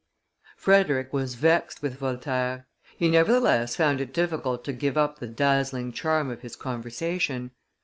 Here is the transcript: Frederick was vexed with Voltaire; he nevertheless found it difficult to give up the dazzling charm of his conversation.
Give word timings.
Frederick 0.57 1.13
was 1.13 1.35
vexed 1.35 1.83
with 1.83 1.99
Voltaire; 1.99 2.67
he 2.97 3.07
nevertheless 3.07 3.75
found 3.75 4.01
it 4.01 4.11
difficult 4.11 4.63
to 4.63 4.73
give 4.73 4.97
up 4.97 5.19
the 5.19 5.27
dazzling 5.27 5.91
charm 5.91 6.31
of 6.31 6.41
his 6.41 6.55
conversation. 6.55 7.51